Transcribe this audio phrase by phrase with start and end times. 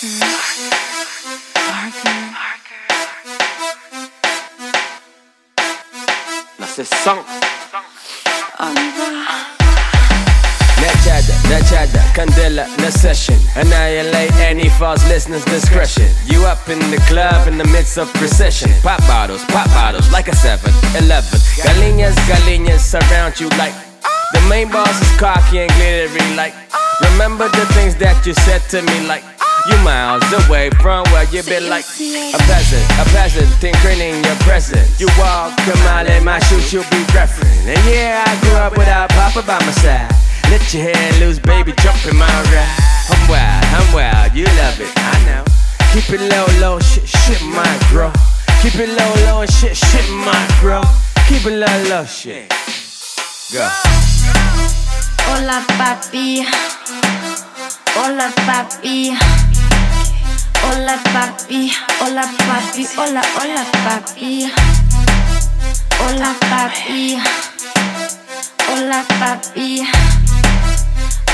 [0.00, 0.18] Parker.
[1.54, 2.82] Parker.
[6.58, 7.24] Là, c'est 100.
[8.58, 8.80] On va.
[13.56, 18.70] Annihilate any false listeners discretion You up in the club in the midst of recession
[18.82, 23.74] Pop bottles, pop bottles like a 7-Eleven Galinhas, galinhas surround you like
[24.32, 26.54] The main boss is cocky and glittery like
[27.00, 29.33] Remember the things that you said to me like
[29.66, 34.36] you miles away from where you been like a peasant, a peasant, tinkering in your
[34.44, 35.00] presence.
[35.00, 37.64] You walk a mile in my shoes, you'll be referring.
[37.64, 40.12] And yeah, I grew up without Papa by my side.
[40.50, 42.76] Let your hair loose, baby, jump in my ride.
[43.08, 45.44] I'm wild, I'm wild, you love it, I know.
[45.94, 48.12] Keep it low, low, shit, shit might grow.
[48.60, 50.82] Keep it low, low, and shit, shit might grow.
[51.26, 52.50] Keep it low, low, shit.
[53.52, 53.68] Go.
[55.24, 56.44] Hola papi,
[57.96, 59.16] hola papi,
[60.74, 64.50] hola papi, hola papi, hola, hola papi,
[66.02, 67.16] hola papi,
[68.68, 69.86] hola papi,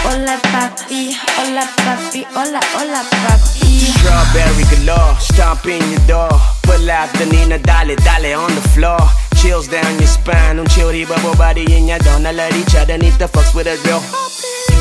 [0.04, 3.80] hola papi, hola papi, hola, hola papi.
[3.96, 6.40] Strawberry galore, stomp in your door.
[6.62, 9.00] Pull out the Nina, dale, dale on the floor.
[9.40, 13.14] Chills down your spine, un chilly bubble body in your don't let each other need
[13.14, 14.02] the fucks with a real.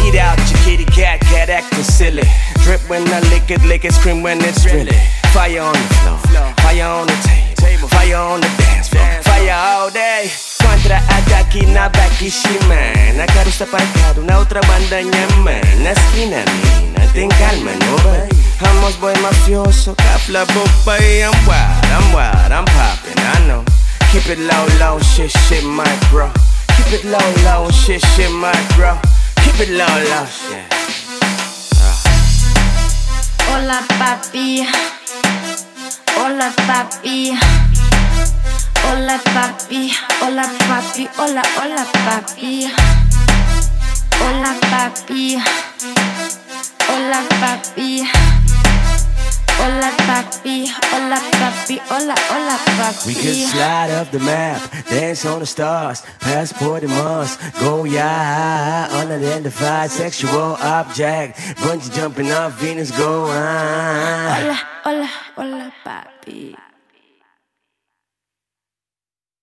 [0.05, 2.23] Eat out your kitty cat, cat acting silly.
[2.69, 4.93] Drip when I lick it, lick it, scream when it's really.
[5.33, 5.89] Fire on the
[6.29, 7.17] floor, fire on the
[7.57, 10.29] table, fire on the dance floor, fire all day.
[10.61, 12.77] Contra ataque na Bakishima
[13.17, 15.01] Nakarusa parcado na outra banda
[15.41, 15.65] man.
[15.81, 18.29] Na esquina mina, tem calma no bay
[18.61, 23.65] Vamos boy mafioso, capla boy I'm wild, I'm wild, I'm poppin', I know.
[24.11, 26.29] Keep it low, low, shit, shit might grow
[26.77, 28.95] Keep it low, low, shit, shit might grow
[29.41, 31.08] Keep it low, low, shit
[33.69, 34.65] Hola papi,
[36.17, 37.37] hola papi,
[38.81, 39.93] hola papi,
[40.25, 42.65] hola papi, hola, hola papi,
[44.25, 45.37] hola papi,
[46.89, 48.38] hola papi, papi,
[49.69, 53.07] hola papi, hola, papi, hola hola papi.
[53.07, 58.87] We could slide up the map, dance on the stars, passport and Mars, go yeah,
[58.91, 63.29] unidentified sexual object, bungee jumping off Venus, go on.
[63.29, 64.68] Hola, hola, hola papi.